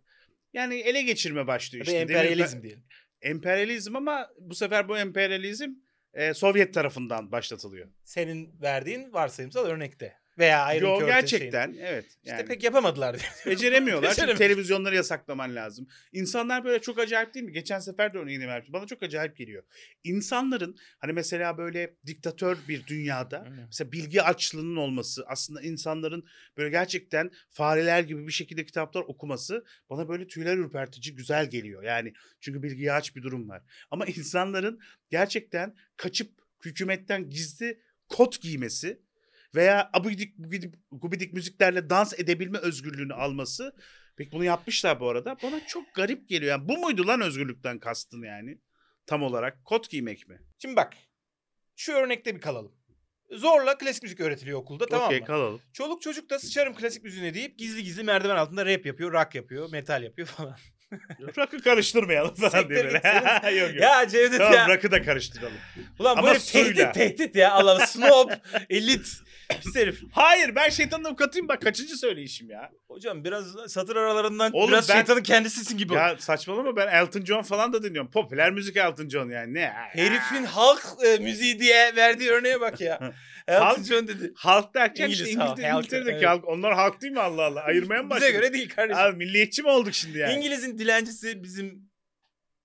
[0.53, 1.97] Yani ele geçirme başlıyor işte.
[1.97, 2.83] Emperyalizm diyelim.
[3.21, 5.69] Emperyalizm ama bu sefer bu emperyalizm
[6.15, 7.89] eee, Sovyet tarafından başlatılıyor.
[8.03, 10.20] Senin verdiğin varsayımsal örnekte.
[10.41, 11.79] Veya Iron Yo Curtain gerçekten evet.
[11.81, 12.05] şeyin.
[12.23, 12.45] İşte Yani.
[12.45, 13.17] pek yapamadılar.
[13.45, 15.87] Beceremiyorlar çünkü televizyonları yasaklaman lazım.
[16.11, 17.51] İnsanlar böyle çok acayip değil mi?
[17.51, 18.73] Geçen sefer de örneğini vermiştim.
[18.73, 19.63] Bana çok acayip geliyor.
[20.03, 26.25] İnsanların hani mesela böyle diktatör bir dünyada mesela bilgi açlığının olması aslında insanların
[26.57, 31.83] böyle gerçekten fareler gibi bir şekilde kitaplar okuması bana böyle tüyler ürpertici güzel geliyor.
[31.83, 33.61] Yani çünkü bilgiye aç bir durum var.
[33.91, 36.31] Ama insanların gerçekten kaçıp
[36.65, 39.01] hükümetten gizli kot giymesi
[39.55, 43.75] veya abidik gubidik, gubidik müziklerle dans edebilme özgürlüğünü alması.
[44.17, 45.37] Peki bunu yapmışlar bu arada.
[45.43, 46.51] Bana çok garip geliyor.
[46.51, 48.59] Yani bu muydu lan özgürlükten kastın yani?
[49.05, 50.41] Tam olarak kot giymek mi?
[50.61, 50.93] Şimdi bak.
[51.75, 52.75] Şu örnekte bir kalalım.
[53.31, 55.25] Zorla klasik müzik öğretiliyor okulda tamam Okey mı?
[55.25, 55.61] kalalım.
[55.73, 59.69] Çoluk çocuk da sıçarım klasik müziğine deyip gizli gizli merdiven altında rap yapıyor, rock yapıyor,
[59.71, 60.57] metal yapıyor falan.
[61.37, 63.01] Rock'ı karıştırmayalım falan Siktir diye böyle.
[63.59, 63.81] yok yok.
[63.81, 64.67] ya Cevdet Tamam ya.
[64.67, 65.53] rock'ı da karıştıralım.
[65.99, 66.91] Ulan Ama bu herif tehdit suyla.
[66.91, 67.51] tehdit ya.
[67.51, 67.87] Allah Allah.
[67.87, 68.29] Snob,
[68.69, 69.07] elit.
[69.61, 69.99] Pis herif.
[70.11, 72.69] Hayır ben şeytanın avukatıyım bak kaçıncı söyleyişim ya.
[72.87, 75.93] Hocam biraz satır aralarından Oğlum biraz ben- şeytanın kendisisin gibi.
[75.93, 78.11] Ya saçmalama ben Elton John falan da dinliyorum.
[78.11, 79.71] Popüler müzik Elton John yani ne?
[79.73, 82.99] Herifin halk e, müziği diye verdiği örneğe bak ya.
[83.47, 84.31] Halk- John dedi.
[84.35, 86.27] Halk derken İngiliz işte İngiltere, halk, İngiltere'deki evet.
[86.27, 86.47] halk.
[86.47, 87.61] Onlar halk değil mi Allah Allah?
[87.61, 88.33] Ayırmaya mı Bize başladık?
[88.33, 89.01] göre değil kardeşim.
[89.03, 90.33] Abi milliyetçi mi olduk şimdi yani?
[90.33, 91.91] İngiliz'in dilencisi bizim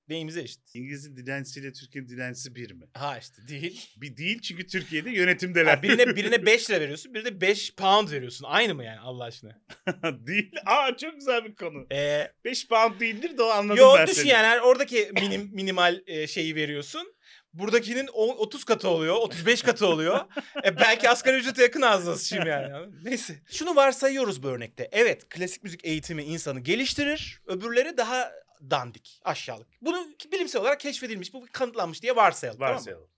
[0.09, 0.75] neyimize eşit.
[0.75, 2.87] İngiliz'in dilencisiyle Türkiye'nin dilencisi bir mi?
[2.95, 3.91] Ha işte değil.
[3.97, 5.77] Bir değil çünkü Türkiye'de yönetimdeler.
[5.77, 8.47] Ha, birine birine 5 lira veriyorsun, birine 5 pound veriyorsun.
[8.49, 9.63] Aynı mı yani Allah aşkına?
[10.27, 10.53] değil.
[10.67, 11.87] Aa çok güzel bir konu.
[11.93, 14.29] Ee, 5 pound değildir de o anladım yo ben düşün seni.
[14.31, 17.16] yani oradaki minim, minimal e, şeyi veriyorsun.
[17.59, 20.21] Buradakinin o- 30 katı oluyor, 35 katı oluyor.
[20.65, 22.89] E, belki asgari ücrete yakın ağzına sıçayım yani.
[23.05, 23.43] Neyse.
[23.51, 24.89] Şunu varsayıyoruz bu örnekte.
[24.93, 27.41] Evet, klasik müzik eğitimi insanı geliştirir.
[27.47, 28.33] Öbürleri daha
[28.71, 29.69] dandik, aşağılık.
[29.83, 32.59] Bunu bilimsel olarak keşfedilmiş, bu kanıtlanmış diye varsayalım.
[32.59, 32.79] tamam mı?
[32.79, 33.09] Varsayalım.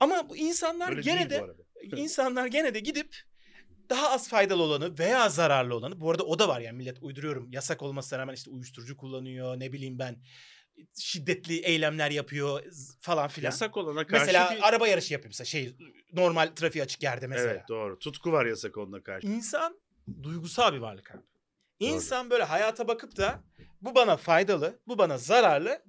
[0.00, 1.44] Ama bu insanlar Öyle gene de
[1.96, 3.16] insanlar gene de gidip
[3.90, 7.52] daha az faydalı olanı veya zararlı olanı bu arada o da var yani millet uyduruyorum
[7.52, 10.16] yasak olmasına rağmen işte uyuşturucu kullanıyor ne bileyim ben
[10.98, 12.62] şiddetli eylemler yapıyor
[13.00, 13.50] falan filan.
[13.50, 14.68] Yasak olana karşı Mesela bir...
[14.68, 15.76] araba yarışı yapıyor mesela şey
[16.12, 17.50] normal trafiğe açık yerde mesela.
[17.50, 17.98] Evet doğru.
[17.98, 19.26] Tutku var yasak olana karşı.
[19.26, 19.78] İnsan
[20.22, 21.22] duygusal bir varlık abi.
[21.80, 23.44] İnsan böyle hayata bakıp da
[23.80, 25.82] bu bana faydalı, bu bana zararlı,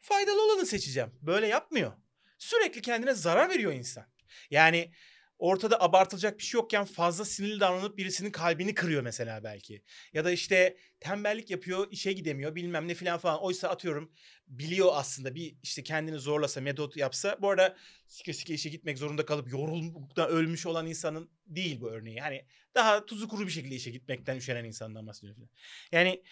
[0.00, 1.10] faydalı olanı seçeceğim.
[1.22, 1.92] Böyle yapmıyor.
[2.38, 4.04] Sürekli kendine zarar veriyor insan.
[4.50, 4.92] Yani
[5.38, 9.82] ortada abartılacak bir şey yokken fazla sinirli davranıp birisinin kalbini kırıyor mesela belki.
[10.12, 13.42] Ya da işte tembellik yapıyor, işe gidemiyor bilmem ne filan falan.
[13.42, 14.12] Oysa atıyorum
[14.46, 17.36] biliyor aslında bir işte kendini zorlasa, metot yapsa.
[17.40, 22.16] Bu arada sike sike işe gitmek zorunda kalıp yorulmaktan ölmüş olan insanın değil bu örneği.
[22.16, 25.42] Yani daha tuzu kuru bir şekilde işe gitmekten üşenen insandan bahsediyorum.
[25.42, 25.50] falan.
[25.92, 26.22] Yani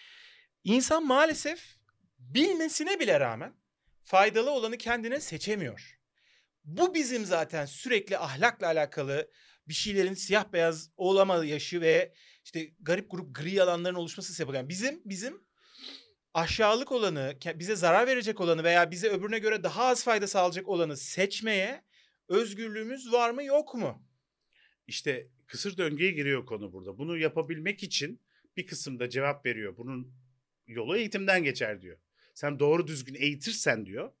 [0.63, 1.77] insan maalesef
[2.19, 3.53] bilmesine bile rağmen
[4.03, 5.96] faydalı olanı kendine seçemiyor.
[6.67, 9.31] Bu bizim zaten sürekli ahlakla alakalı
[9.67, 14.55] bir şeylerin siyah beyaz olama yaşı ve işte garip grup gri alanların oluşması sebep.
[14.55, 15.43] Yani bizim bizim
[16.33, 20.97] aşağılık olanı, bize zarar verecek olanı veya bize öbürüne göre daha az fayda sağlayacak olanı
[20.97, 21.83] seçmeye
[22.27, 24.07] özgürlüğümüz var mı yok mu?
[24.87, 26.97] İşte kısır döngüye giriyor konu burada.
[26.97, 28.21] Bunu yapabilmek için
[28.57, 29.77] bir kısımda cevap veriyor.
[29.77, 30.13] Bunun
[30.67, 31.97] yolu eğitimden geçer diyor.
[32.33, 34.11] Sen doğru düzgün eğitirsen diyor.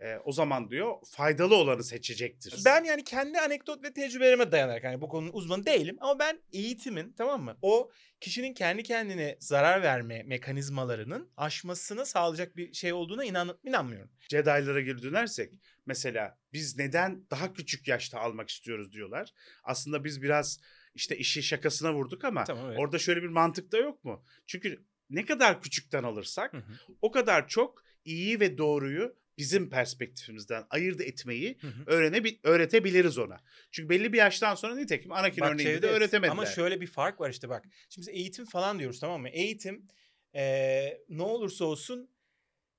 [0.00, 2.62] E, o zaman diyor faydalı olanı seçecektir.
[2.64, 7.12] Ben yani kendi anekdot ve tecrübelerime dayanarak hani bu konunun uzmanı değilim ama ben eğitimin
[7.18, 7.56] tamam mı?
[7.62, 14.10] O kişinin kendi kendine zarar verme mekanizmalarının aşmasını sağlayacak bir şey olduğuna inan inanmıyorum.
[14.30, 15.54] Jedi'lara geri dönersek
[15.86, 19.32] mesela biz neden daha küçük yaşta almak istiyoruz diyorlar.
[19.64, 20.60] Aslında biz biraz
[20.94, 22.78] işte işi şakasına vurduk ama Tamam evet.
[22.80, 24.24] orada şöyle bir mantık da yok mu?
[24.46, 26.72] Çünkü ne kadar küçükten alırsak Hı hı.
[27.02, 31.82] o kadar çok iyi ve doğruyu bizim perspektifimizden ayırt etmeyi Hı hı.
[31.86, 33.40] öğrenebil öğretebiliriz ona.
[33.70, 36.32] Çünkü belli bir yaştan sonra nitekim Anakin Bak örneğinde de öğretemediler.
[36.32, 37.64] Ama şöyle bir fark var işte bak.
[37.88, 39.28] Şimdi biz eğitim falan diyoruz tamam mı?
[39.28, 39.86] Eğitim
[40.34, 42.10] eee, ne olursa olsun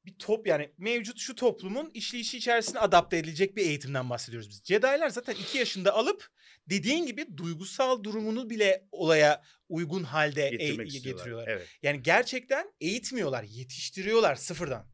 [0.06, 4.62] bir top yani mevcut şu toplumun işleyişi içerisine adapte edilecek bir eğitimden bahsediyoruz biz.
[4.65, 6.28] Jedi'lar zaten iki yaşında alıp
[6.69, 11.48] dediğin gibi duygusal durumunu bile olaya uygun halde e- getiriyorlar.
[11.48, 14.88] Evet, Yani gerçekten eğitmiyorlar, yetiştiriyorlar sıfırdan.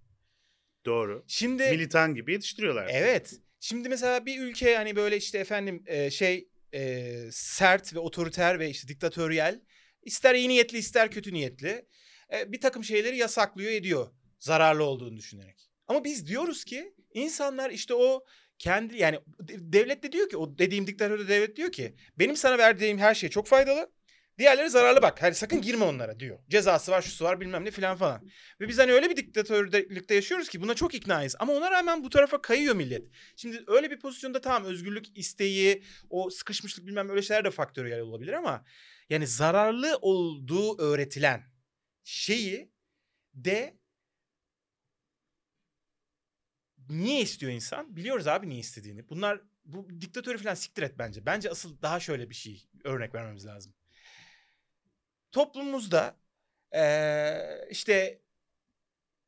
[0.86, 1.24] Doğru.
[1.28, 2.89] Şimdi Militan gibi yetiştiriyorlar.
[2.91, 3.34] Evet.
[3.60, 8.69] Şimdi mesela bir ülke hani böyle işte efendim e, şey e, sert ve otoriter ve
[8.69, 9.62] işte diktatöryel
[10.04, 11.86] ister iyi niyetli ister kötü niyetli
[12.34, 14.08] e, bir takım şeyleri yasaklıyor ediyor
[14.39, 15.69] zararlı olduğunu düşünerek.
[15.88, 18.26] Ama biz diyoruz ki insanlar işte o
[18.60, 22.58] kendi yani de- devlet de diyor ki o dediğim diktatör devlet diyor ki benim sana
[22.58, 23.91] verdiğim her şey çok faydalı.
[24.38, 25.21] Diğerleri zararlı bak.
[25.24, 26.39] Hani sakın girme onlara diyor.
[26.50, 28.30] Cezası var, şusu var, bilmem ne filan falan.
[28.62, 31.36] Ve biz hani öyle bir diktatörlükte yaşıyoruz ki buna çok iknayız.
[31.39, 33.08] Ama ona rağmen bu tarafa kayıyor millet.
[33.36, 38.34] Şimdi öyle bir pozisyonda tamam özgürlük isteği, o sıkışmışlık bilmem öyle şeyler de faktöriyel olabilir
[38.34, 38.65] ama
[39.10, 41.43] yani zararlı olduğu öğretilen
[42.04, 42.71] şeyi
[43.34, 43.78] de
[46.89, 47.95] niye istiyor insan?
[47.95, 49.10] Biliyoruz abi niye istediğini.
[49.10, 51.26] Bunlar bu diktatörü falan siktir et bence.
[51.26, 53.74] Bence asıl daha şöyle bir şey örnek vermemiz lazım.
[55.36, 56.15] Toplumumuzda
[56.74, 58.21] eee, işte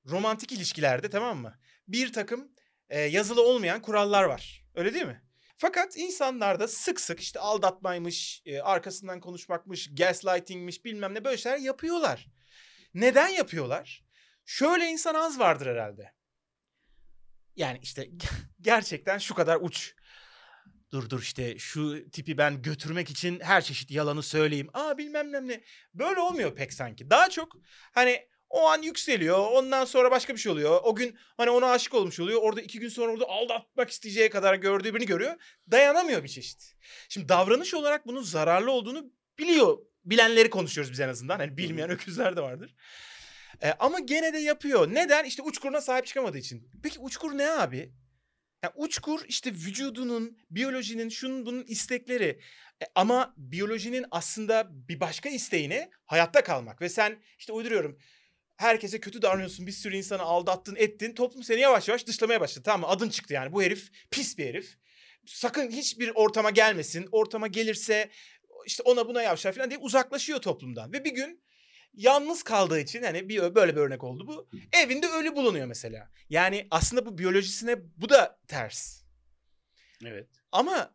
[0.09, 1.59] romantik ilişkilerde tamam mı?
[1.87, 2.51] Bir takım
[2.91, 4.65] eee, yazılı olmayan kurallar var.
[4.75, 5.21] Öyle değil mi?
[5.57, 12.27] Fakat insanlarda sık sık işte aldatmaymış, e, arkasından konuşmakmış, gaslightingmiş bilmem ne böyle şeyler yapıyorlar.
[12.93, 14.05] Neden yapıyorlar?
[14.45, 16.13] Şöyle insan az vardır herhalde.
[17.55, 18.07] Yani işte
[18.61, 19.95] gerçekten şu kadar uç.
[20.91, 24.69] Dur dur işte şu tipi ben götürmek için her çeşit yalanı söyleyeyim.
[24.73, 25.63] Aa bilmem ne ne.
[25.93, 27.09] Böyle olmuyor pek sanki.
[27.09, 27.55] Daha çok
[27.91, 29.51] hani o an yükseliyor.
[29.51, 30.79] Ondan sonra başka bir şey oluyor.
[30.83, 32.41] O gün hani ona aşık olmuş oluyor.
[32.41, 35.35] Orada iki gün sonra orada aldatmak isteyeceği kadar gördüğü birini görüyor.
[35.71, 36.75] Dayanamıyor bir çeşit.
[37.09, 39.77] Şimdi davranış olarak bunun zararlı olduğunu biliyor.
[40.05, 41.39] Bilenleri konuşuyoruz biz en azından.
[41.39, 42.75] Hani bilmeyen öküzler de vardır.
[43.63, 44.93] E, ama gene de yapıyor.
[44.93, 45.25] Neden?
[45.25, 46.71] İşte uçkuruna sahip çıkamadığı için.
[46.83, 47.93] Peki uçkur ne abi?
[48.63, 52.39] Ya uçkur işte vücudunun, biyolojinin, şunun bunun istekleri.
[52.81, 56.81] E, ama biyolojinin aslında bir başka isteğine hayatta kalmak.
[56.81, 57.99] Ve sen işte uyduruyorum
[58.57, 59.67] herkese kötü davranıyorsun.
[59.67, 61.13] Bir sürü insanı aldattın, ettin.
[61.13, 62.63] Toplum seni yavaş yavaş dışlamaya başladı.
[62.65, 62.87] Tamam mı?
[62.87, 63.53] Adın çıktı yani.
[63.53, 64.77] Bu herif pis bir herif.
[65.25, 67.07] Sakın hiçbir ortama gelmesin.
[67.11, 68.09] Ortama gelirse
[68.65, 70.93] işte ona buna yavşar falan diye uzaklaşıyor toplumdan.
[70.93, 71.43] Ve bir gün
[71.97, 74.49] yalnız kaldığı için hani bir böyle bir örnek oldu bu.
[74.71, 76.11] Evinde ölü bulunuyor mesela.
[76.29, 79.03] Yani aslında bu biyolojisine bu da ters.
[80.05, 80.27] Evet.
[80.51, 80.93] Ama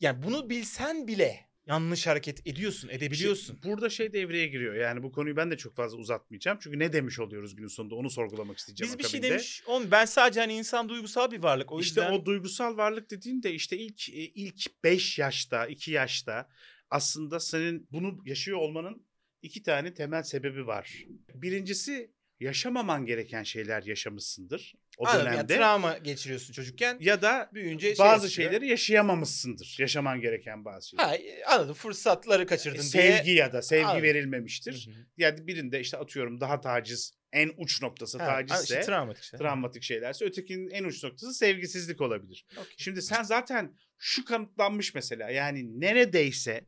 [0.00, 3.46] yani bunu bilsen bile yanlış hareket ediyorsun, edebiliyorsun.
[3.46, 4.74] Şimdi burada şey devreye giriyor.
[4.74, 6.58] Yani bu konuyu ben de çok fazla uzatmayacağım.
[6.60, 8.92] Çünkü ne demiş oluyoruz günün sonunda onu sorgulamak isteyeceğim.
[8.92, 9.62] Biz bir şey demiş.
[9.66, 11.72] Oğlum ben sadece hani insan duygusal bir varlık.
[11.72, 15.90] O işte yüzden o duygusal varlık dediğin de işte ilk e, ilk 5 yaşta, 2
[15.90, 16.48] yaşta
[16.90, 19.06] aslında senin bunu yaşıyor olmanın
[19.44, 21.04] iki tane temel sebebi var.
[21.34, 25.56] Birincisi yaşamaman gereken şeyler yaşamışsındır o Anladım, yani dönemde.
[25.56, 26.96] travma geçiriyorsun çocukken.
[27.00, 28.30] ya da büyüyünce şey bazı yapıyor.
[28.30, 29.76] şeyleri yaşayamamışsındır.
[29.80, 31.04] Yaşaman gereken bazı şeyler.
[31.04, 31.16] Ha,
[31.54, 31.74] anladım.
[31.74, 33.36] Fırsatları kaçırdın sevgi diye.
[33.36, 34.02] ya da sevgi Anladım.
[34.02, 34.86] verilmemiştir.
[34.86, 35.04] Hı hı.
[35.16, 39.36] Yani birinde işte atıyorum daha taciz en uç noktası Ha, tacizse, işte travmatik işte.
[39.36, 42.46] travmatik şeylerse ötekinin en uç noktası sevgisizlik olabilir.
[42.52, 42.74] Okey.
[42.78, 46.66] Şimdi sen zaten şu kanıtlanmış mesela yani neredeyse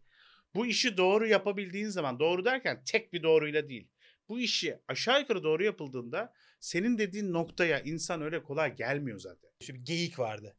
[0.57, 3.89] bu işi doğru yapabildiğin zaman doğru derken tek bir doğruyla değil.
[4.29, 9.51] Bu işi aşağı yukarı doğru yapıldığında senin dediğin noktaya insan öyle kolay gelmiyor zaten.
[9.63, 10.57] Şu bir geyik vardı.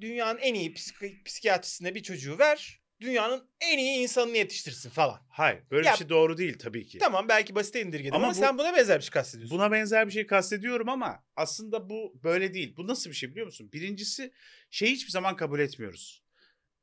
[0.00, 2.80] Dünyanın en iyi psiki- psikiyatrisine bir çocuğu ver.
[3.00, 5.20] Dünyanın en iyi insanını yetiştirsin falan.
[5.28, 6.98] Hayır böyle Ya- bir şey doğru değil tabii ki.
[6.98, 9.58] Tamam belki basite indirgedim ama, Ama bu- sen buna benzer bir şey kastediyorsun.
[9.58, 12.76] Buna benzer bir şey kastediyorum ama aslında bu böyle değil.
[12.76, 13.72] Bu nasıl bir şey biliyor musun?
[13.72, 14.32] Birincisi
[14.70, 16.22] şey hiçbir zaman kabul etmiyoruz.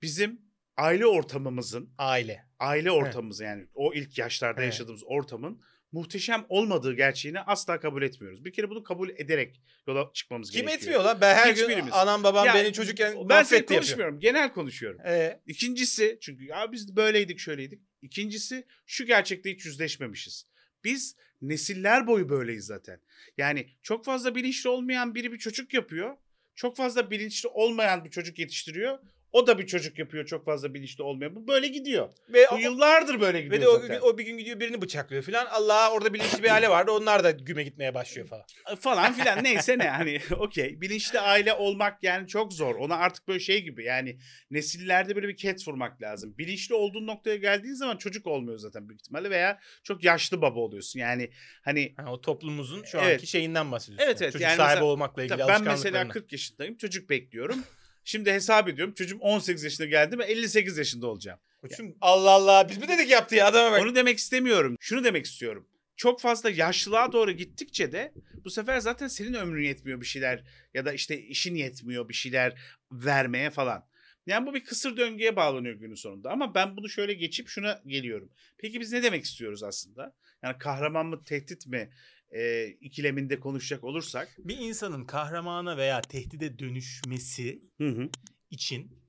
[0.01, 0.41] Bizim
[0.77, 2.45] aile ortamımızın, Aile.
[2.59, 4.73] aile ortamımız yani o ilk yaşlarda Evet.
[4.73, 8.45] yaşadığımız ortamın muhteşem olmadığı gerçeğini asla kabul etmiyoruz.
[8.45, 10.79] Bir kere bunu kabul ederek yola çıkmamız Kim gerekiyor.
[10.81, 11.17] etmiyor lan?
[11.21, 11.93] Ben her gün Hiçbirimiz.
[11.93, 13.79] anam babam Ya, beni çocukken Ben seni mahvetti yapıyor.
[13.81, 14.19] konuşmuyorum.
[14.19, 14.99] Genel konuşuyorum.
[15.05, 17.81] Ee, İkincisi çünkü ya biz böyleydik şöyleydik.
[18.01, 20.45] İkincisi şu gerçekle hiç yüzleşmemişiz.
[20.83, 22.99] Biz nesiller boyu böyleyiz zaten.
[23.37, 26.17] Yani çok fazla bilinçli olmayan biri bir çocuk yapıyor.
[26.55, 28.99] Çok fazla bilinçli olmayan bir çocuk yetiştiriyor.
[29.33, 31.35] O da bir çocuk yapıyor çok fazla bilinçli olmuyor.
[31.35, 32.09] Bu böyle gidiyor.
[32.29, 33.99] Ve Bu o, yıllardır böyle gidiyor ve de o, zaten.
[34.01, 35.45] o bir gün gidiyor birini bıçaklıyor falan.
[35.45, 36.91] Allah orada bilinçli bir aile vardı.
[36.91, 38.45] Onlar da güme gitmeye başlıyor falan.
[38.79, 42.75] falan filan neyse ne hani okey bilinçli aile olmak yani çok zor.
[42.75, 44.17] Ona artık böyle şey gibi yani
[44.51, 46.37] nesillerde böyle bir ket vurmak lazım.
[46.37, 50.99] Bilinçli olduğun noktaya geldiğin zaman çocuk olmuyor zaten büyük ihtimalle veya çok yaşlı baba oluyorsun.
[50.99, 51.29] Yani
[51.61, 53.13] hani Ha, o toplumumuzun şu Evet.
[53.13, 54.05] anki şeyinden bahsediyorsun.
[54.07, 54.33] Evet, evet.
[54.33, 56.13] Çocuk Yani sahibi mesela- olmakla ilgili tabii ben mesela alışkanlıklarından.
[56.13, 57.63] 40 yaşındayım çocuk bekliyorum.
[58.03, 61.39] Şimdi hesap ediyorum çocuğum 18 yaşına geldi mi 58 yaşında olacağım.
[61.61, 63.81] Koçum, Allah Allah biz mi dedik yaptı ya adama bak.
[63.81, 64.77] Onu demek istemiyorum.
[64.79, 65.67] Şunu demek istiyorum.
[65.95, 68.13] Çok fazla yaşlılığa doğru gittikçe de
[68.45, 72.59] bu sefer zaten senin ömrün yetmiyor bir şeyler ya da işte işin yetmiyor bir şeyler
[72.91, 73.85] vermeye falan.
[74.25, 76.31] Yani bu bir kısır döngüye bağlanıyor günün sonunda.
[76.31, 78.29] Ama ben bunu şöyle geçip şuna geliyorum.
[78.57, 80.15] Peki biz ne demek istiyoruz aslında?
[80.43, 81.89] Yani kahraman mı tehdit mi
[82.33, 84.35] e, ikileminde konuşacak olursak.
[84.37, 88.09] Bir insanın kahramana veya tehdide dönüşmesi Hı hı.
[88.49, 89.03] için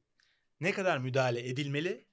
[0.60, 2.06] ne kadar müdahale edilmeli?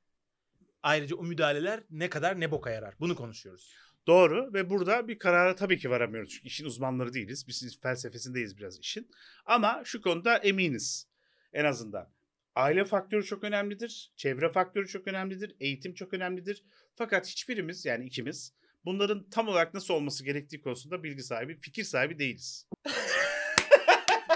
[0.84, 2.96] Ayrıca o müdahaleler ne kadar ne boka yarar?
[3.00, 3.76] Bunu konuşuyoruz.
[4.08, 6.30] Doğru ve burada bir karara tabii ki varamıyoruz.
[6.30, 7.48] Çünkü işin uzmanları değiliz.
[7.48, 9.12] Biz felsefesindeyiz biraz işin.
[9.46, 11.08] Ama şu konuda eminiz
[11.54, 12.14] en azından.
[12.56, 14.14] Aile faktörü çok önemlidir.
[14.16, 15.56] Çevre faktörü çok önemlidir.
[15.60, 16.64] Eğitim çok önemlidir.
[16.96, 18.54] Fakat hiçbirimiz yani ikimiz
[18.86, 22.68] bunların tam olarak nasıl olması gerektiği konusunda bilgi sahibi, fikir sahibi değiliz.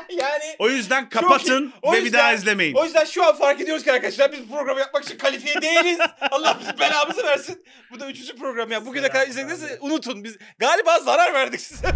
[0.10, 1.72] yani O yüzden kapatın iyi.
[1.82, 2.76] O ve bir yüzden- daha izlemeyin.
[2.76, 6.00] o yüzden şu an fark ediyoruz ki arkadaşlar biz bu programı yapmak için kalifiye değiliz.
[6.32, 7.66] Allah bizim belamızı versin.
[7.92, 8.86] Bu da üçüncü program ya.
[8.86, 9.78] Bugüne kadar Selam, izlediğiniz selam.
[9.92, 10.24] unutun.
[10.24, 11.88] Biz galiba zarar verdik size.